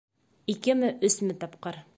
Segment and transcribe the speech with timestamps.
[0.53, 1.83] Икеме, өсмө тапҡыр.